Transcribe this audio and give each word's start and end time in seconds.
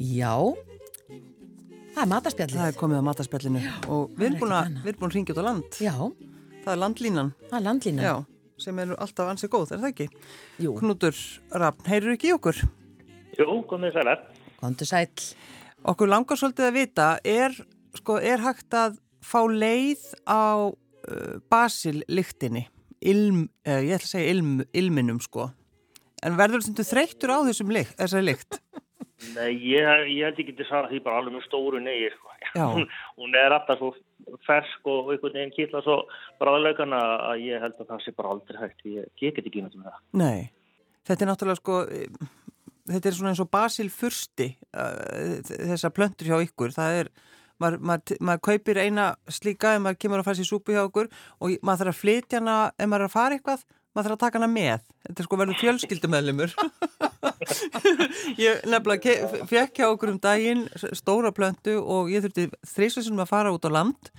Já, 0.00 0.34
það 1.94 2.02
er 2.02 2.08
mataspjallið. 2.10 2.56
Það 2.58 2.66
er 2.66 2.76
komið 2.80 3.00
á 3.00 3.04
mataspjallinu 3.06 3.62
og 3.88 4.10
við 4.16 4.26
erum 4.26 4.40
búin 4.42 4.56
að, 4.56 4.82
að 4.90 5.14
ringja 5.14 5.34
út 5.34 5.40
á 5.40 5.44
land. 5.46 5.80
Já, 5.80 5.94
Það 6.60 6.72
er 6.74 6.80
landlínan, 6.82 7.30
það 7.48 7.56
er 7.58 7.64
landlína. 7.64 8.02
já, 8.04 8.14
sem 8.62 8.78
er 8.82 8.94
alltaf 8.96 9.30
ansið 9.32 9.52
góð, 9.54 9.74
er 9.74 9.82
það 9.82 9.92
ekki? 9.92 10.08
Jú, 10.64 10.74
Knútur 10.78 11.16
Rafn, 11.62 11.86
heyrur 11.90 12.16
ekki 12.16 12.34
okkur? 12.36 12.60
Jú, 13.38 13.46
komið 13.70 13.96
sælar. 13.96 14.26
kontu 14.60 14.88
sæll. 14.88 15.30
Okkur 15.88 16.10
langar 16.12 16.36
svolítið 16.36 16.66
að 16.68 16.76
vita, 16.76 17.06
er, 17.24 17.54
sko, 17.96 18.18
er 18.20 18.42
hægt 18.44 18.76
að 18.76 18.98
fá 19.24 19.40
leið 19.48 20.02
á 20.28 20.68
uh, 20.68 21.38
basillyktinni, 21.52 22.66
ilm, 23.00 23.46
uh, 23.64 23.80
ég 23.80 23.96
ætla 23.96 24.04
að 24.04 24.12
segja 24.12 24.34
ilm, 24.34 24.58
ilminum, 24.76 25.20
sko. 25.24 25.48
En 26.20 26.36
verður 26.36 26.66
þetta 26.66 26.84
þreyttur 26.84 27.32
á 27.32 27.38
þessum 27.48 27.72
lykt, 27.72 27.96
þessari 27.96 28.28
lykt? 28.28 28.60
Nei, 29.36 29.54
ég, 29.72 29.84
ég 30.12 30.26
held 30.28 30.42
ekki 30.42 30.56
til 30.58 30.68
að 30.68 30.90
því 30.92 31.00
bara 31.04 31.20
alveg 31.20 31.38
með 31.38 31.46
stóru 31.48 31.80
neyir. 31.80 32.12
Sko. 32.18 32.29
Hún, 32.54 32.86
hún 33.18 33.36
er 33.38 33.54
alltaf 33.54 33.78
svo 33.78 33.92
fersk 34.46 34.86
og 34.90 35.12
einhvern 35.12 35.36
veginn 35.36 35.54
kýtla 35.54 35.82
svo 35.84 36.02
bráðlaugana 36.40 37.00
að 37.30 37.44
ég 37.46 37.62
held 37.62 37.78
að 37.78 37.92
það 37.92 38.04
sé 38.04 38.14
bara 38.16 38.34
aldrei 38.34 38.60
hægt. 38.60 38.84
Ég, 38.88 39.08
get 39.20 39.40
ekki 39.42 39.64
náttúrulega 39.64 39.94
það. 39.94 40.04
Nei, 40.20 40.50
þetta 41.08 41.24
er 41.24 41.30
náttúrulega 41.30 41.60
sko, 41.60 41.80
eh, 41.94 42.30
þetta 42.94 43.10
er 43.10 43.18
svona 43.18 43.34
eins 43.34 43.42
og 43.44 43.50
basilfursti 43.52 44.48
uh, 44.72 45.34
þessar 45.50 45.94
plöntur 45.96 46.30
hjá 46.30 46.38
ykkur, 46.46 46.74
það 46.76 47.02
er, 47.02 47.12
maður, 47.62 47.84
maður, 47.90 48.22
maður 48.28 48.44
kaupir 48.50 48.82
eina 48.82 49.10
slíka 49.30 49.76
ef 49.76 49.84
maður 49.84 50.00
kemur 50.04 50.22
að 50.22 50.30
fara 50.30 50.40
sér 50.40 50.50
súpu 50.50 50.76
hjá 50.76 50.82
ykkur 50.86 51.10
og 51.10 51.54
maður 51.60 51.84
þarf 51.84 51.94
að 51.94 52.00
flytja 52.00 52.42
hana 52.42 52.58
ef 52.74 52.90
maður 52.90 53.06
er 53.06 53.10
að 53.10 53.16
fara 53.16 53.38
eitthvað, 53.38 53.64
maður 53.94 54.10
þarf 54.10 54.18
að 54.18 54.24
taka 54.26 54.42
hana 54.42 54.52
með, 54.56 54.86
þetta 55.06 55.22
er 55.22 55.30
sko 55.30 55.40
verður 55.44 55.62
fjölskyldumöðlumur. 55.64 56.56
ég 58.40 58.60
nefnilega 58.68 59.46
fekk 59.48 59.80
hjá 59.80 59.86
okkur 59.88 60.12
um 60.14 60.20
daginn 60.22 60.66
stóra 60.96 61.32
plöntu 61.34 61.78
og 61.80 62.10
ég 62.12 62.24
þurfti 62.24 62.48
þrísveisunum 62.74 63.24
að 63.24 63.32
fara 63.32 63.54
út 63.54 63.66
á 63.66 63.70
land, 63.72 64.12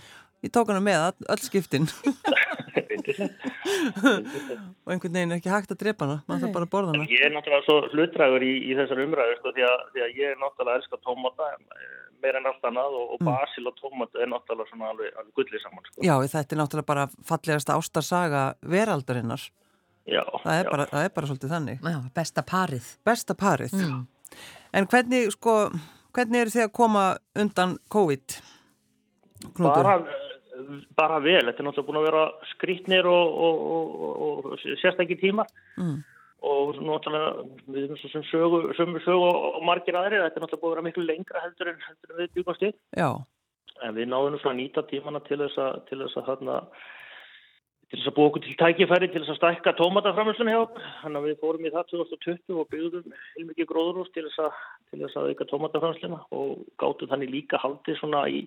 ég 0.45 0.53
tók 0.53 0.71
hana 0.71 0.81
með 0.83 0.99
all, 1.29 1.41
skiptin. 1.43 1.87
og 4.81 4.93
einhvern 4.93 5.15
veginn 5.15 5.33
er 5.33 5.39
ekki 5.39 5.51
hægt 5.51 5.73
að 5.73 5.81
drepa 5.83 6.05
hana 6.05 6.17
maður 6.27 6.45
þarf 6.45 6.53
bara 6.55 6.67
að 6.67 6.73
borða 6.73 6.93
hana 6.93 7.07
Ég 7.11 7.25
er 7.25 7.33
náttúrulega 7.33 7.65
svo 7.65 7.77
hlutrægur 7.91 8.45
í, 8.45 8.53
í 8.69 8.77
þessar 8.77 9.01
umræðu 9.03 9.33
sko, 9.39 9.53
því, 9.57 9.63
að, 9.67 9.79
því 9.95 10.05
að 10.05 10.11
ég 10.21 10.25
er 10.31 10.37
náttúrulega 10.41 10.79
elska 10.79 11.01
tómata 11.01 11.49
meira 12.21 12.41
en 12.41 12.49
allt 12.49 12.67
annað 12.69 12.97
og, 12.99 13.15
og 13.15 13.23
basil 13.25 13.65
og 13.69 13.77
tómata 13.79 14.21
er 14.21 14.29
náttúrulega 14.31 14.69
svona 14.69 14.91
alveg, 14.93 15.09
alveg 15.17 15.33
gullið 15.39 15.63
saman. 15.63 15.87
Sko. 15.89 16.05
Já, 16.05 16.13
þetta 16.35 16.55
er 16.55 16.61
náttúrulega 16.61 16.91
bara 16.93 17.07
fallegasta 17.31 17.77
ástarsaga 17.77 18.43
veraldarinnar 18.75 19.47
Já, 20.11 20.23
það 20.43 20.57
er, 20.57 20.69
bara, 20.69 20.87
það 20.91 21.05
er 21.07 21.13
bara 21.15 21.29
svolítið 21.29 21.53
þannig. 21.55 21.83
Já, 21.93 21.99
besta 22.17 22.43
parið. 22.47 22.91
Besta 23.07 23.37
parið. 23.37 23.75
En 24.75 24.87
hvernig, 24.91 25.31
sko, 25.35 25.55
hvernig 26.15 26.43
eru 26.43 26.53
þið 26.53 26.65
að 26.67 26.73
koma 26.75 27.05
undan 27.39 27.77
COVID? 27.91 28.37
Bara, 29.57 29.97
bara 30.99 31.19
vel, 31.23 31.41
þetta 31.47 31.63
er 31.63 31.67
náttúrulega 31.67 31.87
búin 31.89 31.99
að 32.01 32.07
vera 32.09 32.23
skrítnir 32.53 33.09
og, 33.09 33.41
og, 33.47 33.67
og, 33.75 34.49
og 34.51 34.65
sérstakki 34.83 35.19
tímar. 35.21 35.51
Mm. 35.79 36.01
og 36.41 36.79
náttúrulega 36.81 37.43
við 37.69 37.83
erum 37.83 37.97
svo 38.01 38.09
sem 38.09 38.23
sögu, 38.31 38.59
sömu 38.73 39.01
sögu 39.05 39.27
og 39.29 39.59
margir 39.61 39.93
aðrir, 39.93 40.23
þetta 40.23 40.39
er 40.39 40.43
náttúrulega 40.45 40.61
búin 40.63 40.71
að 40.71 40.73
vera 40.73 40.85
miklu 40.87 41.03
lengra 41.05 41.43
heldur 41.43 41.69
en, 41.69 41.83
heldur 41.85 42.15
en 42.15 42.17
við 42.17 42.31
byggjumst 42.37 42.63
í 42.65 42.71
en 43.85 43.95
við 43.97 44.09
náðum 44.09 44.35
nú 44.35 44.41
svo 44.41 44.51
að 44.51 44.57
nýta 44.59 44.83
tímana 44.89 45.21
til 45.25 45.39
þess 45.41 45.61
að 45.61 45.77
til 45.89 45.99
þess 46.03 46.19
að 46.19 46.27
þarna 46.29 46.57
til 47.91 47.99
þess 47.99 48.07
að 48.07 48.15
búa 48.15 48.29
okkur 48.29 48.43
til 48.45 48.53
tækifæri 48.55 49.07
til 49.11 49.21
þess 49.21 49.33
að 49.33 49.39
stækka 49.41 49.71
tómataframlöslun 49.75 50.51
hjá 50.51 50.59
okkur. 50.61 50.83
Þannig 51.01 51.19
að 51.19 51.25
við 51.27 51.39
fórum 51.41 51.65
í 51.67 51.71
það 51.73 51.89
2020 51.91 52.59
og 52.61 52.69
byggðum 52.71 53.15
heilmikið 53.35 53.67
gróðurús 53.67 54.11
til 54.15 54.23
þess 54.29 54.43
að, 54.45 54.61
til 54.91 54.99
þess 55.01 55.17
að 55.19 55.31
auka 55.31 55.47
tómataframlösluna 55.49 56.19
og 56.37 56.53
gáttum 56.79 57.11
þannig 57.11 57.33
líka 57.35 57.59
haldið 57.59 57.99
svona 57.99 58.23
í 58.31 58.45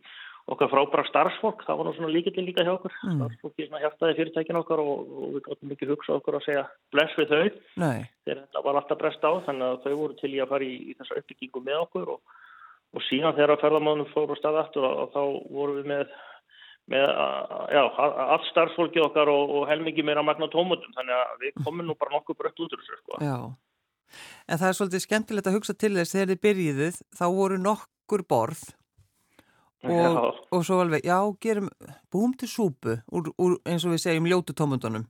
okkar 0.49 0.71
frábæra 0.73 1.05
starfsfólk. 1.09 1.65
Það 1.69 1.79
var 1.79 1.89
nú 1.89 1.93
svona 1.97 2.13
líkillin 2.15 2.49
líka 2.49 2.65
hjá 2.65 2.73
okkur. 2.73 2.97
Mm. 3.05 3.21
Starfsfólki 3.21 3.69
svona 3.69 3.85
hjartaði 3.85 4.17
fyrirtækin 4.19 4.61
okkar 4.61 4.81
og, 4.81 5.13
og 5.13 5.37
við 5.37 5.45
gáttum 5.51 5.77
ekki 5.77 5.91
hugsa 5.93 6.17
okkur 6.19 6.39
að 6.41 6.47
segja 6.49 6.65
bless 6.93 7.17
við 7.21 7.33
þau. 7.33 7.61
nei, 7.85 8.05
Þegar 8.25 8.43
þetta 8.43 8.65
var 8.65 8.81
alltaf 8.81 9.01
brest 9.01 9.25
á 9.29 9.33
þannig 9.45 9.69
að 9.69 9.81
þau 9.85 9.95
voru 10.01 10.19
til 10.21 10.33
í 10.33 10.41
að 10.41 10.53
fara 10.53 10.69
í, 10.69 10.75
í 10.89 10.97
þessa 10.99 11.21
uppbyggingu 11.21 11.65
með 11.65 11.81
okkur 11.85 12.13
og, 12.17 12.37
og 12.97 13.09
síðan 13.09 13.37
þegar 13.37 13.61
ferðamánum 13.61 14.13
fóru 14.13 14.37
á 14.37 14.41
stað 14.41 14.61
aftur 14.65 14.89
og, 14.89 15.01
og 15.05 15.13
þá 15.17 15.23
vorum 15.53 15.81
við 15.81 15.91
með 15.95 16.17
með 16.93 17.05
já, 17.73 17.83
allt 17.97 18.49
starfsfólki 18.51 19.01
okkar 19.01 19.31
og, 19.33 19.53
og 19.57 19.69
helmingi 19.71 20.05
meira 20.05 20.25
magna 20.27 20.51
tómutum 20.53 20.93
þannig 20.97 21.17
að 21.17 21.45
við 21.45 21.61
komum 21.65 21.87
nú 21.89 21.97
bara 21.97 22.13
nokkuð 22.19 22.41
brött 22.43 22.61
út 22.61 22.77
úr 22.77 22.83
þessu 22.83 23.01
sko. 23.01 23.21
já. 23.25 23.39
En 24.47 24.61
það 24.61 24.69
er 24.69 24.77
svolítið 24.79 25.05
skemmtilegt 25.07 25.49
að 25.51 25.57
hugsa 25.57 25.75
til 25.75 25.95
þess 25.97 26.15
þegar 26.15 26.33
þið 26.33 26.43
byrjiðuð, 26.45 26.99
þá 27.19 27.25
voru 27.35 27.57
nokkur 27.59 28.25
borð 28.29 28.63
og, 29.85 30.41
og 30.53 30.65
svo 30.65 30.81
alveg, 30.85 31.05
já, 31.05 31.19
gerum 31.43 31.69
búum 32.13 32.33
til 32.39 32.49
súpu 32.49 32.99
úr, 33.13 33.33
úr 33.41 33.59
eins 33.69 33.85
og 33.85 33.95
við 33.95 34.05
segjum 34.05 34.29
ljótu 34.31 34.57
tómundunum. 34.57 35.07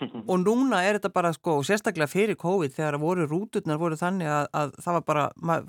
Og 0.30 0.38
núna 0.40 0.78
er 0.88 0.96
þetta 0.96 1.10
bara 1.12 1.30
sko, 1.36 1.58
sérstaklega 1.66 2.08
fyrir 2.08 2.38
COVID 2.40 2.72
þegar 2.72 2.96
voru 3.02 3.26
rúturnar 3.28 3.76
voru 3.76 3.98
þannig 4.00 4.30
að, 4.32 4.46
að 4.56 4.70
það 4.80 4.96
var 4.96 5.04
bara 5.10 5.24
maður 5.36 5.66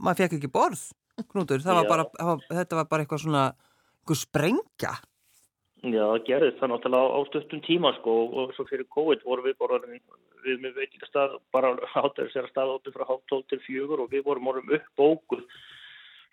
mað 0.00 0.22
fekk 0.22 0.38
ekki 0.38 0.50
borð 0.50 0.82
knútur, 1.30 1.62
var 1.62 1.86
bara, 1.86 2.06
þetta 2.48 2.78
var 2.80 2.88
bara 2.90 3.04
eitthvað 3.04 3.22
svona 3.22 3.44
einhver 4.10 4.20
sprengja? 4.20 4.92
Já, 5.80 6.02
það 6.12 6.24
gerðist 6.26 6.58
það 6.60 6.70
náttúrulega 6.74 7.08
á, 7.16 7.18
stuttum 7.30 7.60
tíma 7.64 7.90
sko 7.96 8.12
og, 8.12 8.34
og 8.36 8.50
svo 8.52 8.66
fyrir 8.68 8.84
COVID 8.92 9.22
vorum 9.24 9.46
við 9.46 9.56
bara 9.56 9.78
orðin- 9.78 10.02
við 10.44 10.60
með 10.60 10.76
veitingastað 10.76 11.38
bara 11.52 11.70
átæður 11.94 12.32
sér 12.32 12.44
að 12.44 12.52
staða 12.52 12.76
opið 12.76 12.96
frá 12.96 13.04
hálf 13.08 13.22
12 13.32 13.46
til 13.48 13.60
4 13.64 14.00
og 14.04 14.10
við 14.12 14.24
vorum 14.26 14.50
orðum 14.52 14.74
uppbókuð 14.76 15.42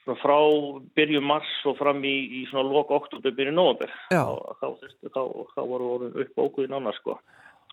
svona 0.04 0.20
frá 0.20 0.38
byrjum 1.00 1.28
mars 1.28 1.54
og 1.68 1.78
fram 1.80 2.04
í, 2.04 2.16
í 2.40 2.46
svona 2.52 2.68
lok 2.72 2.92
oktober 2.92 3.32
byrjum 3.36 3.56
november 3.56 3.92
Já. 4.12 4.24
þá, 4.24 4.60
þá, 4.60 4.68
þá, 4.84 5.12
þá, 5.16 5.22
þá 5.56 5.62
vorum 5.64 5.88
við 5.88 5.96
orðin 5.98 6.22
uppbókuð 6.26 6.68
í 6.68 6.72
nána 6.72 6.96
sko. 7.00 7.20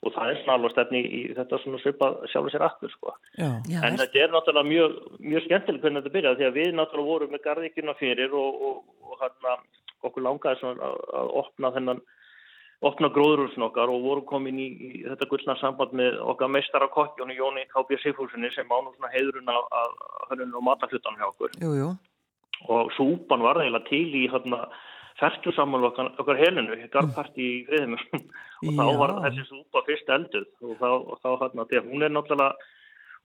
Og 0.05 0.13
það 0.13 0.31
er 0.31 0.41
svona 0.43 0.57
alveg 0.59 0.73
stefni 0.75 1.01
í 1.01 1.21
þetta 1.35 1.59
svona 1.63 1.79
svipað 1.81 2.17
sjálfur 2.29 2.53
sér 2.53 2.65
aftur 2.67 2.91
sko. 2.93 3.15
Já, 3.39 3.51
Já, 3.71 3.79
En 3.87 3.97
þetta 3.99 4.21
er 4.21 4.35
náttúrulega 4.35 4.69
mjög, 4.69 4.99
mjög 5.23 5.47
skemmtileg 5.47 5.81
hvernig 5.81 6.03
þetta 6.05 6.15
byrjaði 6.19 6.43
því 6.43 6.49
að 6.51 6.59
við 6.59 6.75
náttúrulega 6.79 7.11
vorum 7.15 7.33
með 7.35 7.45
garðikina 7.47 7.95
fyrir 7.99 8.35
og, 8.37 8.67
og, 8.69 8.83
og 9.07 9.23
hérna 9.23 9.55
okkur 10.09 10.27
langaði 10.27 10.69
að, 10.71 10.85
að 11.21 11.33
opna 11.43 11.73
þennan 11.75 12.05
opna 12.85 13.09
gróðurúsin 13.13 13.65
okkar 13.65 13.91
og 13.93 14.03
vorum 14.05 14.25
komin 14.29 14.59
í, 14.61 14.67
í 14.69 15.03
þetta 15.05 15.29
gullna 15.31 15.57
samband 15.61 15.95
með 15.97 16.19
okkar 16.33 16.51
meistara 16.53 16.89
kokkjónu 16.93 17.37
Jóni 17.37 17.67
K.B. 17.71 17.99
Sifúsinni 18.03 18.51
sem 18.55 18.69
á 18.69 18.77
nú 18.81 18.93
svona 18.95 19.13
heiðurinn 19.15 19.53
af, 19.53 19.69
af 19.71 20.27
hörnun 20.31 20.57
og 20.59 20.67
mataflutan 20.67 21.17
hjá 21.21 21.29
okkur. 21.31 21.55
Jú, 21.63 21.71
jú. 21.79 21.93
Og 22.73 22.91
súpan 22.97 23.45
var 23.45 23.61
eiginlega 23.61 23.89
til 23.89 24.09
í 24.17 24.27
hérna 24.33 24.67
færtu 25.21 25.53
saman 25.55 25.87
okkar, 25.89 26.11
okkar 26.21 26.41
helinu, 26.41 26.77
garðparti 26.93 27.45
í 27.45 27.63
friðum 27.69 27.97
og 28.67 28.75
þá 28.75 28.85
Já. 28.85 28.99
var 29.01 29.15
þessi 29.29 29.47
súpa 29.49 29.85
fyrst 29.89 30.13
elduð. 30.17 30.51
Og 30.65 30.77
þá, 30.81 30.91
og 30.99 31.23
þá 31.23 31.31
hérna, 31.45 31.69
að 31.69 31.89
hún 31.93 32.05
er 32.05 32.15
náttúrulega, 32.15 32.71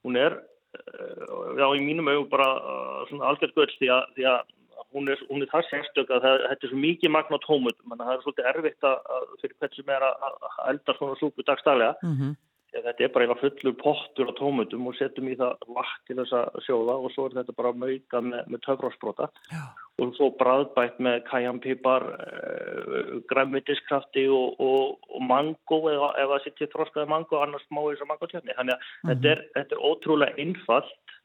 hún 0.06 0.20
er, 0.20 0.38
eh, 0.78 1.26
já, 1.58 1.66
í 1.66 1.84
mínum 1.84 2.08
augum 2.12 2.30
bara 2.32 2.48
uh, 2.60 3.02
svona 3.10 3.32
algjörð 3.32 3.56
gull 3.58 3.76
því 3.76 3.92
að, 3.96 4.08
því 4.16 4.28
að 4.30 4.56
hún 4.94 5.10
er, 5.12 5.24
hún 5.30 5.44
er 5.44 5.50
það 5.52 5.66
sérstök 5.70 6.12
að 6.12 6.26
það, 6.26 6.44
þetta 6.50 6.66
er 6.66 6.72
svo 6.72 6.82
mikið 6.84 7.14
magna 7.16 7.40
tómutum, 7.46 7.96
það 7.96 8.14
er 8.14 8.22
svolítið 8.24 8.52
erfitt 8.52 8.86
að, 8.90 9.10
að 9.16 9.26
fyrir 9.42 9.56
hvern 9.56 9.74
sem 9.78 9.92
er 9.96 10.06
að, 10.10 10.30
að 10.50 10.62
elda 10.74 10.96
svona 10.98 11.20
súpu 11.20 11.46
dagstælega. 11.46 11.96
mm 12.02 12.38
Þetta 12.70 13.02
er 13.02 13.10
bara 13.10 13.26
eiginlega 13.26 13.42
fullur 13.42 13.74
pottur 13.80 14.28
á 14.30 14.38
tómutum 14.38 14.86
og 14.86 14.94
setjum 14.94 15.30
í 15.32 15.36
það 15.38 15.64
vatn 15.74 16.04
til 16.06 16.16
þess 16.20 16.34
að 16.38 16.58
sjóða 16.66 16.94
og 17.02 17.12
svo 17.14 17.24
er 17.26 17.34
þetta 17.40 17.54
bara 17.58 17.72
mauka 17.74 18.20
með, 18.22 18.44
með 18.52 18.62
töfrásbrota 18.66 19.26
Já, 19.50 19.62
og 19.98 20.12
svo 20.14 20.28
bræðbætt 20.38 21.00
með 21.02 21.16
kajanpipar, 21.26 22.06
uh, 22.14 23.16
græmitiskrafti 23.32 24.28
og, 24.30 24.62
og, 24.62 25.00
og 25.10 25.26
mango 25.26 25.80
eða 25.90 26.12
ef 26.22 26.30
það 26.34 26.46
sittir 26.46 26.70
þroskaði 26.76 27.10
mango 27.10 27.42
annars 27.42 27.66
má 27.74 27.82
þess 27.88 28.04
að 28.06 28.12
mango 28.12 28.30
tjöfni. 28.30 28.58
Þannig 28.60 28.76
að 28.76 29.10
þetta, 29.10 29.34
er, 29.34 29.44
þetta 29.58 29.76
er 29.76 29.84
ótrúlega 29.90 30.46
einfalt 30.46 31.16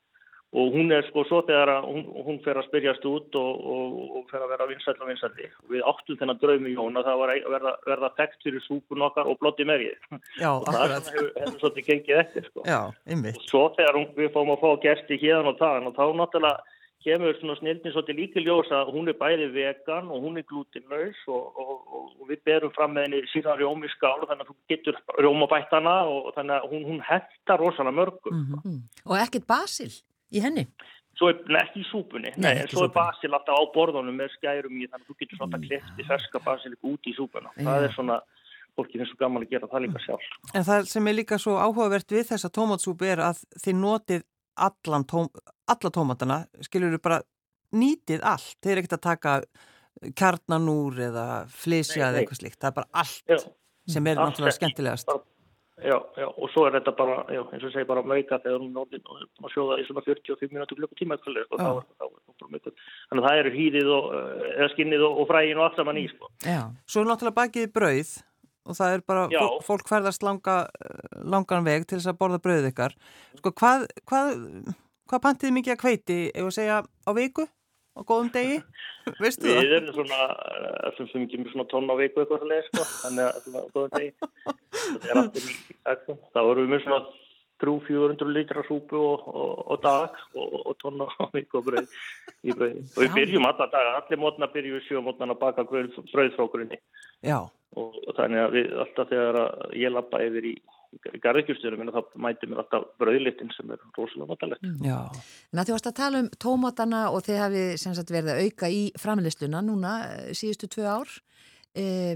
og 0.55 0.71
hún 0.71 0.91
er 0.95 1.03
sko 1.09 1.25
svo 1.27 1.41
þegar 1.47 1.83
hún, 1.83 2.05
hún 2.25 2.37
fer 2.45 2.59
að 2.59 2.67
spyrjast 2.69 3.05
út 3.09 3.35
og, 3.39 3.63
og, 3.75 3.95
og 4.19 4.27
fer 4.29 4.43
að 4.45 4.53
vera 4.53 4.67
vinsæll 4.69 4.95
og 5.01 5.09
vinsælli. 5.09 5.49
Við 5.71 5.83
áttum 5.91 6.19
þennan 6.21 6.39
draumi 6.43 6.75
Jón 6.75 6.99
að 6.99 7.09
það 7.09 7.19
var 7.21 7.33
að 7.33 7.49
verða, 7.55 7.73
verða 7.89 8.11
þekkt 8.19 8.47
fyrir 8.47 8.63
súpun 8.67 9.03
okkar 9.09 9.31
og 9.31 9.41
blotti 9.41 9.67
merið. 9.67 9.97
já, 10.39 10.51
Og 10.53 10.69
það 10.69 10.79
akkurat 10.85 11.11
hefur, 11.11 11.33
hefur 11.41 11.59
svolítið 11.63 11.89
gengið 11.89 12.21
eftir 12.23 12.47
sko. 12.47 12.63
Já, 12.69 12.79
einmitt 13.09 13.41
Og 13.41 13.49
svo 13.49 13.65
þegar 13.75 13.99
hún, 13.99 14.07
við 14.15 14.31
fáum 14.37 14.55
að 14.55 14.63
fá 14.63 14.71
gesti 14.87 15.19
hérna 15.25 15.51
og 15.51 15.59
það 15.59 15.91
og 15.91 15.99
þá 15.99 16.05
náttúrulega 16.21 16.73
kemur 17.05 17.37
svona 17.37 17.55
snildin 17.59 17.93
svolítið 17.93 18.17
líka 18.17 18.41
í 18.41 18.47
ljós 18.47 18.71
að 18.73 18.89
hún 18.95 19.11
er 19.11 19.17
bæði 19.19 19.51
vegan 19.53 20.07
og 20.09 20.23
hún 20.23 20.39
er 20.39 20.47
glutinlaus 20.49 21.19
og, 21.29 21.51
og, 21.53 21.75
og, 21.85 22.07
og 22.17 22.31
við 22.31 22.41
berum 22.47 22.73
fram 22.73 22.95
með 22.95 23.09
henni 23.09 23.21
síðan 23.29 23.59
rjómi 23.59 23.91
skál 23.93 24.23
þannig 24.23 24.47
að 24.47 24.49
þú 24.49 24.55
getur 24.71 24.97
rjóma 25.19 25.49
bættana 25.51 25.95
og 26.09 26.31
þannig 26.37 26.55
að 26.57 26.67
hún, 26.71 26.83
hún 26.89 27.03
hentar 27.05 27.61
rosalega 27.61 27.99
mörgum. 27.99 28.41
Mm. 28.63 28.79
Og 29.05 29.17
ekkert 29.21 29.45
basil 29.51 29.91
í 30.33 30.41
henni? 30.43 30.65
Svo 31.15 31.29
er 31.31 31.37
ekki 31.61 31.79
í 31.79 31.85
súpunni, 31.87 32.31
Nei, 32.35 32.41
nei, 32.43 32.63
ekki 32.65 32.75
í 32.75 32.77
svo 32.77 32.87
er 32.89 32.95
basil 32.95 33.31
alltaf 33.31 33.55
á 33.55 33.63
borðunum 33.75 34.17
með 34.19 34.33
skærum 34.35 34.75
í 34.75 34.87
þannig 34.89 35.05
að 35.05 35.11
þú 35.11 35.17
getur 35.21 35.37
svona 35.39 35.59
klefti 35.63 36.07
ferska 36.09 36.41
basilik 36.43 36.89
út 36.91 37.07
í 37.07 37.13
súpuna. 37.15 37.53
Það 37.55 37.77
Já. 37.79 37.85
er 37.87 37.93
svona, 37.95 38.17
fólki 38.75 38.99
finnst 38.99 39.13
svo 39.13 39.19
gaman 39.21 39.45
að 39.45 39.53
gera 39.55 39.69
það 39.71 39.85
líka 39.85 40.01
sjálf. 40.03 40.25
En 40.53 40.65
það 40.67 40.89
sem 40.91 41.07
er 41.07 41.15
líka 41.15 41.39
svo 41.39 41.55
áhugavert 41.55 42.11
við 42.11 42.27
þessa 42.33 42.51
tómatsúpu 42.51 43.07
er 43.07 43.23
að 43.23 43.39
þið 43.63 43.79
notið 43.79 44.25
allan 44.67 45.05
tóm, 45.07 45.29
alla 45.71 45.91
tómatana, 45.99 46.41
skilur 46.67 46.97
þú 46.97 47.01
bara 47.07 47.21
nýtið 47.75 48.19
allt. 48.23 48.57
Þið 48.59 48.71
er 48.75 48.81
ekkert 48.83 48.97
að 48.99 49.05
taka 49.07 49.37
kjarnan 50.19 50.67
úr 50.69 50.99
eða 51.07 51.25
flysja 51.47 52.09
eða 52.09 52.19
eitthvað 52.25 52.41
slíkt. 52.41 52.59
Það 52.59 52.67
er 52.71 52.75
bara 52.81 52.91
allt 52.91 53.31
Já. 53.31 53.39
sem 53.95 54.07
er 54.11 54.17
Allt 54.19 54.33
náttúrulega 54.35 54.57
skemmtilegast. 54.59 55.07
Bara- 55.07 55.23
Já, 55.75 55.97
já, 56.15 56.27
og 56.31 56.47
svo 56.53 56.63
er 56.69 56.77
þetta 56.77 56.91
bara, 56.95 57.15
já, 57.35 57.41
eins 57.51 57.63
og 57.67 57.71
segir 57.73 57.87
bara 57.89 58.03
mauka 58.07 58.37
þegar 58.39 58.61
hún 58.63 58.77
orðin 58.79 59.01
og 59.11 59.17
búin 59.35 59.47
að 59.49 59.51
sjóða 59.51 59.75
í 59.81 59.83
svona 59.83 60.03
45 60.05 60.53
minútur 60.55 60.79
klukkutíma 60.79 61.17
sko, 61.19 61.33
þá 61.35 61.59
Já. 61.59 61.81
þá 61.99 62.05
hún 62.05 62.37
bara 62.39 62.53
mauka. 62.53 62.71
Þannig 63.09 63.19
að 63.19 63.27
það 63.27 63.39
eru 63.41 63.51
hýðið 63.57 63.89
og, 63.97 64.07
uh, 64.15 64.45
eða 64.53 64.69
skinnið 64.71 65.03
og, 65.03 65.19
og 65.19 65.27
frægin 65.33 65.59
og 65.59 65.65
allt 65.65 65.81
saman 65.81 65.99
í, 65.99 66.05
sko. 66.13 66.31
Já. 66.47 66.61
Svo 66.87 67.03
er 67.03 67.09
náttúrulega 67.11 67.39
bakið 67.41 67.67
brauð 67.75 68.13
og 68.65 68.79
það 68.79 68.95
er 68.95 69.03
bara, 69.11 69.27
Já. 69.35 69.41
fólk, 69.67 69.85
ferðast 69.91 70.23
langa, 70.25 70.55
eh, 70.79 71.19
langan 71.35 71.67
veg 71.67 71.83
til 71.85 71.99
þess 71.99 72.13
að 72.13 72.19
borða 72.23 72.39
brauð 72.47 72.69
ykkar. 72.71 72.95
Sko, 73.41 73.51
hvað, 73.51 73.85
hvað, 74.07 74.31
hvað 75.11 75.23
pantið 75.27 75.49
þið 75.49 75.55
mikið 75.59 75.75
að 75.75 75.81
kveiti, 75.83 76.19
ef 76.31 76.47
að 76.47 76.55
segja 76.55 76.79
á 76.81 77.11
viku, 77.19 77.45
á 77.95 77.99
góðum 78.03 78.31
degi? 78.35 78.61
Veistu 79.21 79.49
það? 79.49 79.59
Við 79.61 79.75
erum 79.79 79.97
svona, 79.97 80.21
uh, 80.29 81.03
sem 81.11 81.25
ekki 81.25 81.41
með 81.41 81.51
svona 81.53 81.67
tonn 81.71 81.91
á 81.91 81.95
viku 81.99 82.23
eitthvað 82.23 82.47
leið, 82.51 82.63
sko, 82.69 82.87
þannig 83.01 83.27
að 83.27 83.43
svona, 83.45 83.65
góðan 83.75 83.93
degi. 83.95 84.11
Það 84.85 85.05
er 85.09 85.19
alltaf 85.21 85.45
í, 85.49 85.53
ekki. 85.95 86.17
þá 86.35 86.39
erum 86.43 86.59
við 86.61 86.73
með 86.73 86.83
svona 86.83 86.99
300-400 87.63 88.33
litra 88.35 88.63
súpu 88.67 88.99
og, 88.99 89.27
og, 89.31 89.53
og 89.71 89.79
dag 89.81 90.17
og, 90.35 90.55
og 90.59 90.73
tonna 90.81 91.07
á 91.07 91.25
viku 91.33 91.61
og 91.61 91.69
brauð 91.69 91.93
í 92.43 92.51
brauði. 92.51 92.83
Og 92.83 92.99
við 93.05 93.13
byrjum 93.15 93.47
alla 93.47 93.69
daga, 93.71 93.93
allir 94.01 94.21
mótna 94.21 94.49
byrjum 94.51 94.77
við 94.77 94.89
sjö 94.89 95.03
mótna 95.05 95.31
að 95.31 95.39
baka 95.41 95.65
brauð 95.69 95.95
frá 96.11 96.49
grunni. 96.51 96.81
Já, 97.25 97.39
og 97.79 97.95
og 98.05 98.17
þannig 98.17 98.41
að 98.41 98.55
við 98.55 98.73
alltaf 98.83 99.11
þegar 99.11 99.39
ég 99.75 99.93
lappa 99.93 100.21
yfir 100.23 100.49
í, 100.51 100.53
í 100.95 101.21
garðekjusturum 101.23 101.91
þá 101.93 101.99
mæti 102.21 102.49
mér 102.49 102.63
alltaf 102.63 102.87
brauðlitin 103.01 103.51
sem 103.55 103.71
er 103.73 103.81
rosalega 103.97 104.29
notalegt. 104.31 104.65
já. 104.85 104.99
En 105.51 105.61
að 105.61 105.69
þið 105.69 105.75
varst 105.75 105.89
að 105.91 105.97
tala 105.99 106.21
um 106.23 106.29
tómatana 106.45 107.01
og 107.11 107.25
þið 107.25 107.41
hafið 107.43 107.69
sem 107.81 107.97
sagt 107.97 108.13
verið 108.13 108.33
að 108.33 108.41
auka 108.45 108.71
í 108.71 108.81
framleiðsluna 109.01 109.63
núna 109.65 109.95
eh, 110.07 110.31
síðustu 110.37 110.71
tvö 110.75 110.87
ár. 110.87 111.15
E, 111.75 112.15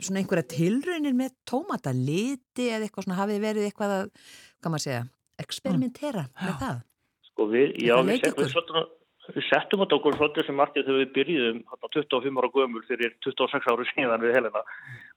svona 0.00 0.22
einhverja 0.22 0.46
tilraunir 0.48 1.12
með 1.16 1.34
tómataliti 1.44 2.70
eða 2.72 2.86
eitthvað 2.86 3.04
svona 3.04 3.18
hafið 3.18 3.42
verið 3.42 3.66
eitthvað 3.68 3.96
að, 3.98 4.06
hvað 4.64 4.72
maður 4.72 4.84
segja, 4.86 5.02
eksperimentera 5.44 6.22
með 6.38 6.54
það? 6.62 6.78
Sko 7.28 7.48
við, 7.50 7.74
já, 7.84 7.94
við, 7.98 8.08
við, 8.08 8.28
ykkur. 8.30 8.48
svolítið, 8.54 8.86
við 9.32 9.46
settum 9.48 9.80
þetta 9.80 9.96
okkur 9.96 10.16
svolítið 10.18 10.46
sem 10.46 10.58
margir 10.58 10.84
þegar 10.84 11.00
við 11.00 11.12
byrjuðum 11.14 11.60
þarna 11.70 11.90
25 11.94 12.40
ára 12.40 12.50
gömul 12.56 12.82
fyrir 12.88 13.14
26 13.24 13.68
ári 13.72 13.86
síðan 13.92 14.24
við 14.24 14.36
Helena 14.36 14.62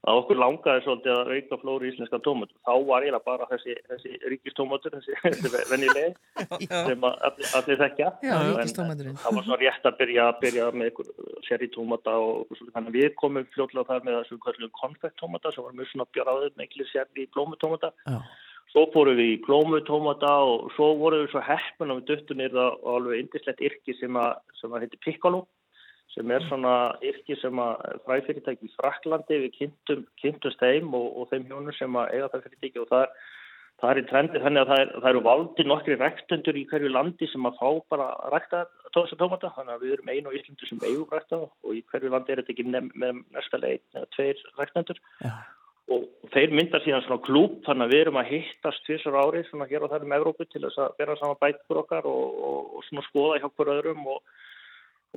að 0.08 0.22
okkur 0.22 0.40
langaði 0.40 0.84
svolítið 0.86 1.14
að 1.16 1.32
auka 1.36 1.60
flóri 1.64 1.92
íslenska 1.92 2.20
tómat. 2.24 2.54
Þá 2.64 2.74
var 2.88 3.08
ég 3.08 3.20
bara 3.26 3.48
þessi, 3.52 3.76
þessi 3.92 4.14
ríkistómatur, 4.32 4.96
þessi, 4.96 5.18
þessi 5.26 5.64
venjulegi 5.74 6.70
sem 6.72 7.08
að 7.10 7.28
allir, 7.28 7.82
þekkja. 7.84 8.10
Já, 8.24 8.36
ríkistómaturinn. 8.48 9.20
Það 9.26 9.38
var 9.40 9.48
svona 9.50 9.62
rétt 9.64 9.92
að 9.92 10.00
byrja, 10.02 10.28
byrja 10.44 10.72
með 10.72 10.92
ykkur 10.94 11.14
seri 11.50 11.72
tómata 11.76 12.16
og 12.16 12.48
svolítið. 12.54 12.74
Þannig 12.78 12.94
að 12.94 13.00
við 13.02 13.14
komum 13.20 13.50
fljótlega 13.56 13.90
þar 13.92 14.08
með 14.08 14.20
þessu 14.22 14.42
hverju 14.46 14.74
konfekttómata 14.80 15.56
sem 15.56 15.68
var 15.68 15.80
mjög 15.80 15.92
svona 15.92 16.12
bjáraður 16.16 16.54
með 16.56 16.70
ekki 16.70 16.92
seri 16.94 17.32
plómutómata. 17.36 17.92
Já. 18.08 18.22
Svo 18.78 18.84
fórum 18.94 19.16
við 19.18 19.32
í 19.32 19.38
plómutómata 19.42 20.30
og 20.46 20.68
svo 20.76 20.92
vorum 21.00 21.24
við 21.24 21.32
svo 21.32 21.42
heppin 21.42 21.90
og 21.90 21.98
við 21.98 22.10
duttum 22.12 22.38
nýrða 22.38 22.66
á 22.78 22.90
alveg 22.94 23.24
indislegt 23.24 23.64
yrki 23.66 23.96
sem 23.98 24.20
að, 24.22 24.36
sem 24.60 24.70
að 24.70 24.84
heitir 24.86 25.02
Piccolo 25.02 25.40
sem 26.14 26.30
er 26.30 26.46
svona 26.46 26.76
yrki 27.02 27.40
sem 27.42 27.58
að 27.58 27.82
fræfyrirtæki 28.06 28.70
í 28.70 28.76
Fraklandi 28.76 29.42
við 29.48 29.56
kynntum, 29.56 30.06
kynntumst 30.22 30.62
þeim 30.62 30.94
og, 30.94 31.10
og 31.10 31.34
þeim 31.34 31.50
hjónur 31.50 31.80
sem 31.80 31.98
að 31.98 32.14
eiga 32.14 32.30
það 32.36 32.46
fyrirtæki 32.46 32.84
og 32.84 32.88
það 32.94 33.08
er, 33.08 33.18
það 33.82 33.90
er 33.90 34.04
í 34.04 34.06
trendi 34.14 34.46
þannig 34.46 34.62
að 34.62 34.72
það, 34.72 34.84
er, 34.86 34.94
það 35.02 35.12
eru 35.16 35.26
valdi 35.32 35.68
nokkri 35.74 36.00
rektendur 36.04 36.62
í 36.62 36.66
hverju 36.70 36.94
landi 36.94 37.34
sem 37.34 37.50
að 37.50 37.60
fá 37.64 37.68
bara 37.98 38.10
að 38.14 38.38
rækta 38.38 38.64
þessa 38.94 39.22
tómata 39.26 39.54
þannig 39.58 39.74
að 39.74 39.86
við 39.88 39.98
erum 39.98 40.14
einu 40.14 40.30
á 40.30 40.38
Íslandi 40.38 40.70
sem 40.70 40.86
eigum 40.86 41.18
rækta 41.18 41.44
og 41.50 41.74
í 41.74 41.82
hverju 41.90 42.14
landi 42.14 42.38
er 42.38 42.46
þetta 42.46 42.54
ekki 42.60 42.70
nefn, 42.70 42.94
með 42.94 43.22
næsta 43.34 43.66
leið 43.66 43.82
eða 43.98 44.10
tveir 44.14 44.50
rektendur 44.62 45.02
Já. 45.26 45.34
Og 45.88 46.32
þeir 46.34 46.54
myndar 46.56 46.84
síðan 46.84 47.04
svona 47.06 47.24
klúb 47.24 47.62
þannig 47.68 47.86
að 47.86 47.94
við 47.94 48.02
erum 48.04 48.20
að 48.20 48.32
hittast 48.34 48.84
tvisar 48.88 49.16
ári 49.22 49.44
svona 49.48 49.68
hér 49.70 49.86
og 49.86 49.94
þar 49.94 50.04
um 50.04 50.16
Evrópu 50.18 50.48
til 50.48 50.64
þess 50.66 50.82
að 50.84 50.98
vera 51.00 51.16
saman 51.20 51.40
bækur 51.44 51.82
okkar 51.84 52.10
og, 52.12 52.42
og, 52.50 52.60
og 52.76 52.88
svona 52.90 53.06
skoða 53.08 53.40
hjá 53.40 53.48
hver 53.48 53.72
öðrum 53.78 54.10
og, 54.12 54.20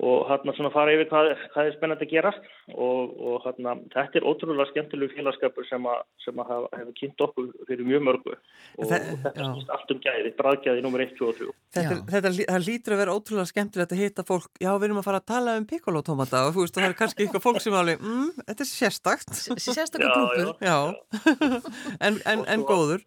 og 0.00 0.28
hérna 0.30 0.52
svona 0.56 0.70
fara 0.72 0.92
yfir 0.94 1.08
hvað, 1.10 1.28
hvað 1.52 1.66
er 1.66 1.74
spennandi 1.74 2.06
að 2.06 2.12
gerast 2.14 2.44
og, 2.72 3.10
og 3.20 3.42
hérna 3.44 3.72
þetta 3.92 4.20
er 4.20 4.26
ótrúlega 4.30 4.68
skemmtilegu 4.70 5.12
félagskapur 5.16 5.66
sem 5.68 5.88
að, 5.90 6.04
sem 6.24 6.38
að 6.40 6.52
hafa, 6.54 6.68
hefur 6.78 6.94
kynnt 7.00 7.24
okkur 7.26 7.48
fyrir 7.68 7.88
mjög 7.88 8.04
mörgu. 8.06 8.36
Og, 8.78 8.86
þetta 8.86 9.32
já. 9.34 9.48
snýst 9.50 9.74
allt 9.74 9.92
um 9.92 10.00
gæði, 10.06 10.32
bræðgæði 10.38 10.84
nummer 10.86 11.04
1, 11.04 11.12
2 11.18 11.28
og 11.28 11.36
3 11.40 11.50
Þetta, 11.74 11.98
er- 11.98 12.30
þetta 12.30 12.62
lítur 12.64 12.96
að 12.96 13.02
vera 13.02 13.18
ótrúlega 13.18 13.50
skemmtilegt 13.50 13.92
að 13.96 14.02
hitta 14.04 14.26
fólk, 14.30 14.48
já 14.62 14.70
við 14.78 14.88
erum 14.88 15.02
að 15.02 15.08
fara 15.10 15.20
að 15.20 15.28
tala 15.34 15.58
um 15.60 15.68
piccolo-tómata 15.74 16.46
og 16.46 16.54
þú 16.56 16.64
veist 16.64 16.78
það 16.78 16.88
er 16.88 16.96
kannski 17.02 17.26
eitthvað 17.26 17.46
fólk 17.48 17.60
sem 17.60 17.74
er 17.74 17.82
alveg, 17.82 18.00
mm, 18.00 18.32
þetta 18.46 18.66
er 18.66 18.70
sérstakt, 18.72 19.36
Sérstaklega 19.60 20.10
Já, 20.10 20.32
grúpur. 20.38 20.64
já, 20.64 20.78
en, 22.06 22.20
en, 22.24 22.46
en 22.46 22.64
góður. 22.66 23.04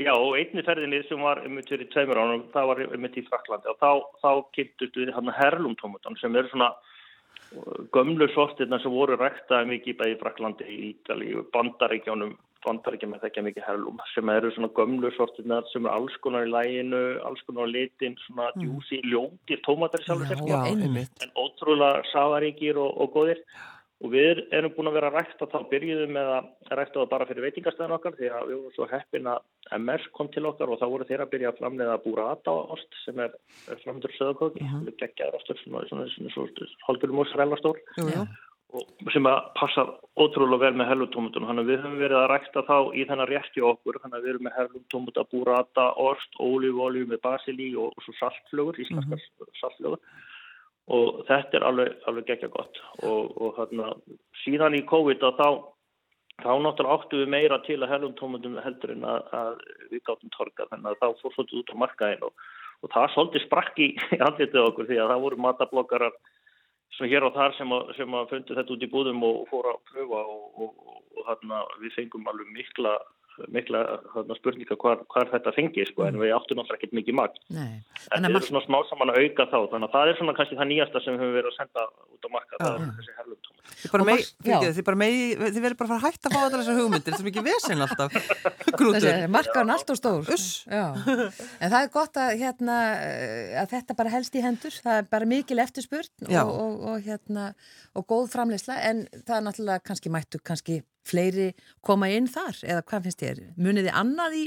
Já, 0.00 0.14
og 0.16 0.36
einni 0.38 0.62
ferðinni 0.64 1.02
sem 1.04 1.20
var 1.20 1.42
um 1.44 1.58
fyrir 1.68 1.88
tveimur 1.92 2.20
ánum, 2.22 2.46
það 2.54 2.68
var 2.70 2.78
um 2.86 3.08
í 3.08 3.24
Fraklandi 3.26 3.68
og 3.68 3.80
þá, 3.82 3.90
þá 4.22 4.30
kynntustu 4.56 5.02
við 5.02 5.10
hann 5.12 5.32
herlumtómatan 5.36 6.16
sem 6.20 6.36
eru 6.40 6.48
svona 6.48 6.70
uh, 6.72 7.80
gömlu 7.92 8.30
sortirna 8.32 8.78
sem 8.80 8.94
voru 8.94 9.18
ræktaði 9.20 9.74
mikið 9.74 9.98
bæði 9.98 10.14
í 10.14 10.20
Fraklandi, 10.22 10.68
í 10.68 10.78
Ítalíu, 10.94 11.42
bandaríkjónum, 11.52 12.32
bandaríkjum 12.64 13.12
er 13.16 13.22
þekkja 13.26 13.44
mikið 13.50 13.66
herlum 13.66 14.00
sem 14.14 14.32
eru 14.32 14.52
svona 14.54 14.70
gömlu 14.78 15.10
sortirna 15.18 15.60
sem 15.68 15.84
eru 15.84 15.92
alls 15.92 16.16
konar 16.24 16.48
í 16.48 16.54
læginu, 16.54 17.02
alls 17.28 17.44
konar 17.44 17.68
á 17.68 17.74
litin, 17.74 18.16
svona 18.24 18.48
djúsi, 18.56 19.02
ljótir 19.04 19.60
tómatar 19.68 20.06
sjálfur 20.06 20.32
Já, 20.48 20.64
Já, 20.64 21.04
en 21.26 21.36
ótrúlega 21.36 22.00
safaríkir 22.14 22.80
og, 22.80 22.96
og 23.04 23.12
góðir 23.18 23.44
og 24.00 24.12
við 24.14 24.42
erum 24.56 24.72
búin 24.76 24.88
að 24.88 24.96
vera 24.96 25.08
að 25.10 25.16
rækta 25.18 25.48
þá 25.52 25.58
byrjuðum 25.70 26.12
með 26.16 26.28
að 26.36 26.44
rækta 26.78 27.00
það 27.00 27.10
bara 27.12 27.26
fyrir 27.28 27.46
veitingastæðin 27.46 27.96
okkar 27.96 28.14
því 28.16 28.30
að 28.32 28.46
við 28.48 28.56
vorum 28.60 28.76
svo 28.76 28.86
heppin 28.90 29.26
að 29.28 29.40
MS 29.76 30.06
kom 30.16 30.28
til 30.32 30.44
okkar 30.48 30.72
og 30.72 30.80
þá 30.80 30.86
voru 30.88 31.08
þeir 31.08 31.24
að 31.24 31.32
byrja 31.34 31.48
að 31.52 31.58
framleiða 31.60 32.02
burrata 32.04 32.54
ost 32.76 33.00
sem 33.04 33.20
er, 33.20 33.34
er 33.68 33.82
framöndur 33.84 34.14
söðakóki, 34.16 34.62
mm 34.64 34.70
-hmm. 34.70 34.94
geggjaður 35.02 35.36
ostur 35.40 35.60
svona, 35.60 35.84
svona, 35.88 36.06
svona. 36.16 36.48
Já. 38.00 38.22
og 38.70 39.12
sem 39.12 39.26
að 39.26 39.38
passa 39.58 39.82
ótrúlega 40.16 40.64
vel 40.64 40.74
með 40.78 40.88
herlutómutum 40.90 41.46
þannig 41.48 41.64
að 41.64 41.70
við 41.70 41.80
höfum 41.82 41.98
verið 41.98 42.18
að 42.20 42.30
rækta 42.30 42.60
þá 42.70 42.78
í 42.94 43.04
þennan 43.08 43.30
rétti 43.30 43.60
okkur 43.60 43.98
þannig 44.00 44.16
að 44.16 44.22
við 44.22 44.30
erum 44.30 44.44
með 44.46 44.56
herlutómuta, 44.58 45.24
burrata, 45.32 45.84
ost, 45.98 46.30
ólífólju 46.38 47.06
með 47.10 47.20
basilí 47.20 47.74
og, 50.88 51.20
þetta 51.28 51.58
er 51.58 51.66
alveg, 51.68 51.92
alveg 52.08 52.30
geggja 52.30 52.48
gott. 52.54 52.80
Og, 53.04 53.36
og 53.36 53.58
hérna, 53.58 53.92
síðan 54.44 54.78
í 54.78 54.84
COVID 54.88 55.22
þá 55.38 55.50
þá 56.40 56.52
náttúrulega 56.62 56.96
áttu 56.96 57.20
við 57.20 57.32
meira 57.34 57.58
til 57.66 57.78
að 57.82 57.90
herlum 57.92 58.16
tómatum 58.18 58.58
heldur 58.64 58.94
en 58.94 59.04
að, 59.04 59.26
að 59.36 59.50
við 59.90 60.02
gáttum 60.06 60.32
torka 60.36 60.66
þannig 60.70 60.94
að 60.94 61.00
þá 61.00 61.22
fór 61.22 61.34
svolítið 61.34 61.60
út 61.60 61.72
á 61.72 61.82
markaðin 61.82 62.26
og, 62.28 62.44
og 62.80 62.92
það 62.94 63.08
svolítið 63.14 63.44
sprakk 63.46 63.80
í 63.84 63.88
andlitið 64.26 64.62
okkur 64.64 64.88
því 64.88 65.00
að 65.02 65.12
það 65.12 65.24
voru 65.26 65.40
matablokkarar 65.46 66.16
svona 66.96 67.12
hér 67.12 67.26
og 67.28 67.36
þar 67.36 67.56
sem 67.58 67.74
að, 67.76 67.92
sem 67.98 68.16
að 68.18 68.32
fundi 68.32 68.56
þetta 68.58 68.74
út 68.76 68.86
í 68.86 68.90
búðum 68.94 69.24
og, 69.28 69.40
fóra 69.50 69.74
að 69.76 69.82
pröfa 69.92 70.22
og, 70.34 70.64
og, 70.64 71.24
hérna, 71.28 71.62
við 71.82 71.96
fengum 71.98 72.30
alveg 72.32 72.52
mikla 72.56 72.96
mikla 73.48 73.80
spurninga 74.36 74.76
hvar, 74.80 75.00
hvar 75.10 75.30
þetta 75.32 75.54
fengi 75.56 75.86
sko, 75.88 76.04
en 76.08 76.18
við 76.20 76.34
áttum 76.36 76.58
náttúrulega 76.60 76.78
ekkert 76.80 76.96
mikið 77.00 77.16
magn 77.20 77.38
Nei. 77.56 77.80
En 78.10 78.20
En 78.20 78.24
að 78.24 78.28
við 78.28 78.34
mark- 78.36 78.44
erum 78.44 78.48
svona 78.50 78.66
smá 78.66 78.78
saman 78.90 79.12
að 79.14 79.20
auka 79.24 79.46
þá, 79.50 79.58
þannig 79.72 79.88
að 79.88 79.94
það 79.96 80.10
er 80.12 80.18
svona 80.20 80.36
kannski 80.40 80.58
það 80.60 80.70
nýjasta 80.72 81.02
sem 81.04 81.14
við 81.16 81.20
höfum 81.24 81.36
verið 81.38 81.50
að 81.50 81.58
senda 81.60 81.86
út 82.10 82.26
á 82.26 82.28
marka, 82.34 82.54
það 82.60 82.74
er. 82.76 83.38
Þið 83.80 83.92
bara 83.92 84.02
Og 84.02 84.06
mei, 84.10 84.14
Max- 84.18 84.30
já. 84.30 84.42
fyrirgeðu, 84.44 84.74
þið 84.76 84.84
bara 84.90 84.98
mei, 85.00 85.12
þið 85.40 85.60
verður 85.64 85.76
bara 85.80 85.86
að 85.86 85.92
fara 85.92 86.00
að 86.00 86.06
hætta 86.10 86.28
að 86.28 86.34
fá 86.34 86.40
allar 86.44 86.60
þessar 86.60 86.78
hugmyndir, 86.80 87.12
þetta 87.14 87.22
er 87.22 87.28
mikið 87.30 87.46
vesen 87.46 87.84
alltaf, 87.86 88.16
grútur. 88.76 89.08
Markaðan 89.30 89.72
allt 89.76 89.92
og 89.94 89.98
stór. 90.00 90.32
Uss. 90.34 90.48
Já. 90.66 90.84
En 91.60 91.70
það 91.72 91.78
er 91.86 91.90
gott 91.94 92.20
að, 92.20 92.32
hérna, 92.42 92.76
að 93.62 93.70
þetta 93.76 93.96
bara 94.00 94.12
helst 94.16 94.36
í 94.36 94.42
hendur. 94.44 94.74
Það 94.84 94.98
er 95.00 95.08
bara 95.14 95.30
mikil 95.30 95.58
eftirspurn 95.62 96.10
og, 96.28 96.50
og, 96.50 96.84
og, 96.92 97.00
hérna, 97.06 97.46
og 97.96 98.06
góð 98.10 98.28
framleysla 98.34 98.76
en 98.90 99.04
það 99.22 99.36
er 99.38 99.46
náttúrulega 99.48 99.86
kannski 99.86 100.12
mættu 100.12 100.42
kannski 100.44 100.80
fleiri 101.10 101.48
koma 101.86 102.10
inn 102.14 102.28
þar 102.30 102.62
eða 102.66 102.86
hvað 102.90 103.08
finnst 103.08 103.24
þér? 103.24 103.46
Munið 103.60 103.90
þið 103.90 104.02
annað 104.02 104.36
í 104.40 104.44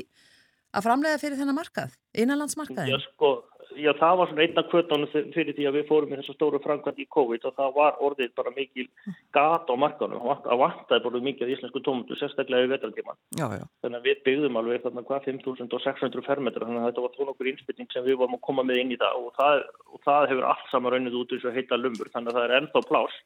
að 0.74 0.86
framlega 0.88 1.22
fyrir 1.22 1.40
þennan 1.40 1.60
markað? 1.60 1.98
Já, 2.14 2.22
Innanlandsmarkaðin? 2.24 3.04
sko, 3.10 3.30
já, 3.78 3.90
það 3.98 4.18
var 4.20 4.30
svona 4.30 4.44
einna 4.46 4.64
kvötunum 4.70 5.12
fyrir 5.34 5.56
því 5.58 5.66
að 5.70 5.76
við 5.78 5.88
fórum 5.90 6.14
í 6.14 6.18
þessu 6.20 6.36
stóru 6.36 6.60
framkvæmt 6.62 7.02
í 7.02 7.08
COVID 7.14 7.46
og 7.50 7.56
það 7.58 7.76
var 7.78 8.00
orðið 8.06 8.34
bara 8.38 8.54
mikil 8.54 8.86
gat 9.34 9.70
á 9.70 9.76
markanum. 9.84 10.26
Það 10.46 10.62
vantaði 10.62 11.06
bara 11.06 11.22
mikið 11.28 11.54
íslensku 11.56 11.82
tómutu, 11.86 12.18
sérstaklega 12.20 12.68
í 12.68 12.72
vetraldíman. 12.74 13.20
Þannig 13.38 14.00
að 14.00 14.10
við 14.10 14.24
byggðum 14.28 14.60
alveg 14.62 14.86
þarna 14.86 15.06
hvað 15.10 15.30
5.600 15.30 16.26
fermetra, 16.30 16.68
þannig 16.70 16.84
að 16.84 16.90
þetta 16.92 17.06
var 17.06 17.16
tónu 17.18 17.34
okkur 17.34 17.52
innspilning 17.54 17.94
sem 17.94 18.06
við 18.08 18.20
varum 18.22 18.38
að 18.38 18.46
koma 18.50 18.66
með 18.70 18.82
inn 18.84 18.94
í 18.94 19.02
það 19.02 19.22
og 19.22 19.38
það, 19.38 19.64
og 19.94 20.04
það 20.06 20.30
hefur 20.34 20.50
allt 20.54 20.68
saman 20.74 20.96
raunnið 20.96 21.22
út 21.22 21.38
eins 21.38 21.48
og 21.50 21.58
heita 21.58 21.82
lumbur, 21.82 22.14
þannig 22.14 22.34
að 22.34 22.40
það 22.40 22.50
er 22.50 22.58
ennþá 22.62 22.86
plás. 22.90 23.22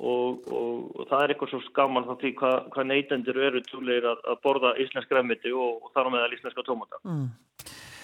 Og, 0.00 0.46
og, 0.48 0.76
og 0.96 1.08
það 1.10 1.22
er 1.22 1.32
eitthvað 1.34 1.50
svo 1.52 1.58
skaman 1.66 2.06
þá 2.08 2.12
því 2.22 2.30
hvað, 2.38 2.54
hvað 2.72 2.86
neytendur 2.88 3.40
eru 3.48 3.60
túlegir 3.66 4.06
að, 4.08 4.22
að 4.32 4.38
borða 4.46 4.70
íslensk 4.80 5.10
gremmiti 5.12 5.52
og, 5.52 5.82
og 5.84 5.90
þar 5.92 6.08
á 6.08 6.10
meðal 6.14 6.36
íslenska 6.38 6.64
tómata. 6.64 7.00
Mm. 7.04 7.26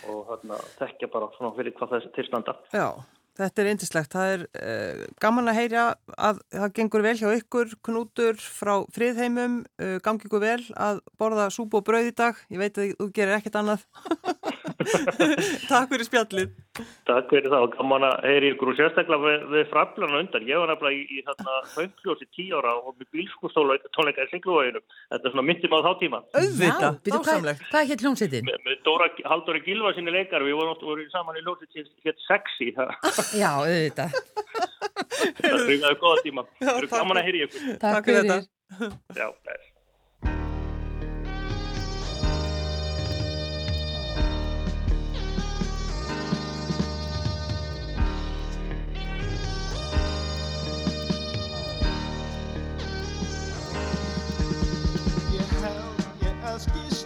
og 0.09 0.19
þarna 0.29 0.59
tekja 0.79 1.09
bara 1.13 1.31
svona 1.37 1.55
fyrir 1.57 1.75
hvað 1.77 1.91
það 1.91 1.99
er 1.99 2.13
tilstanda 2.17 2.55
Já, 2.73 2.87
þetta 3.41 3.63
er 3.63 3.71
eindislegt 3.73 4.15
það 4.15 4.35
er 4.35 4.45
eh, 4.61 5.03
gaman 5.23 5.51
að 5.51 5.59
heyra 5.63 5.87
að 6.29 6.43
það 6.55 6.77
gengur 6.79 7.07
vel 7.07 7.17
hjá 7.23 7.29
ykkur 7.39 7.75
knútur 7.89 8.41
frá 8.43 8.75
friðheimum. 8.95 9.61
Uh, 9.81 9.97
gangi 10.05 10.29
ykkur 10.29 10.45
vel 10.45 10.61
að 10.77 11.03
borða 11.21 11.49
súb 11.55 11.77
og 11.79 11.87
brauð 11.87 12.11
í 12.11 12.15
dag. 12.19 12.41
Ég 12.53 12.63
veit 12.63 12.79
að 12.79 12.95
þú 12.99 13.11
gerir 13.15 13.39
ekkert 13.39 13.61
annað 13.63 13.87
Takk 14.79 15.91
fyrir 15.91 16.07
spjallið 16.07 16.51
Takk 17.09 17.33
fyrir 17.33 17.49
það 17.51 17.65
og 17.67 17.73
gaman 17.75 18.05
að 18.07 18.27
heyri 18.29 18.51
ykkur 18.53 18.71
og 18.71 18.77
sérstaklega 18.79 19.25
við, 19.25 19.45
við 19.55 19.65
fraflana 19.73 20.21
undan. 20.23 20.45
Ég 20.47 20.61
var 20.61 20.71
nefnilega 20.71 20.95
í, 20.95 21.19
í 21.19 21.23
þarna 21.27 21.55
þaukljósi 21.73 22.29
tí 22.37 22.47
ára 22.55 22.75
og 22.79 22.93
með 22.95 23.09
bílskústónleika 23.17 24.27
í 24.27 24.31
Singluvæginum. 24.33 24.85
Þetta 25.11 25.31
er 25.31 25.35
svona 25.35 25.47
myndið 25.49 25.73
maður 25.73 25.89
þá 25.89 26.03
tíma. 26.03 26.21
Auðvitað, 26.39 27.01
dásamlegt. 27.09 27.65
Hvað 27.73 27.81
er 27.81 27.91
hér 27.91 28.05
hljómsveitin? 28.05 28.47
Með, 28.51 28.61
með 28.69 28.79
Dóra, 28.87 29.09
Halldóri 29.33 29.65
Gilva 29.67 29.95
sinni 29.97 30.15
leikar, 30.15 30.47
við 30.47 30.59
vorum, 30.61 30.79
vorum 30.85 31.11
saman 31.15 31.41
í 31.41 31.45
hljómsveitin 31.47 31.91
hér 32.07 32.19
sexy. 32.29 32.71
Já, 33.43 33.51
auðvitað. 33.57 34.15
Það 35.43 35.91
er 35.91 35.99
góða 35.99 36.23
tíma. 36.23 36.47
Það 36.63 36.77
eru 36.77 36.93
gaman 36.95 37.23
að 37.23 37.31
heyri 37.31 37.45
ykkur. 37.49 37.75
Takk 37.83 38.07
fyrir 38.07 38.23
þetta. 38.29 38.41
Já, 39.17 39.27
justice. 56.59 56.98